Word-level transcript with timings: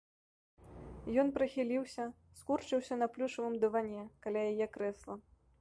Ён 1.23 1.27
прыхіліўся, 1.35 2.03
скурчыўся 2.41 2.99
на 3.05 3.11
плюшавым 3.19 3.55
дыване, 3.67 4.01
каля 4.25 4.39
яе 4.51 4.65
крэсла. 4.77 5.13